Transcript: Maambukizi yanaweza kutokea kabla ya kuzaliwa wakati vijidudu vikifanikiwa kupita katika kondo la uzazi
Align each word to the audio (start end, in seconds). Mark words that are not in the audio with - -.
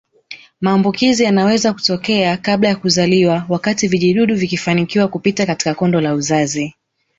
Maambukizi 0.61 1.23
yanaweza 1.23 1.73
kutokea 1.73 2.37
kabla 2.37 2.69
ya 2.69 2.75
kuzaliwa 2.75 3.45
wakati 3.49 3.87
vijidudu 3.87 4.35
vikifanikiwa 4.35 5.07
kupita 5.07 5.45
katika 5.45 5.75
kondo 5.75 6.01
la 6.01 6.13
uzazi 6.13 6.75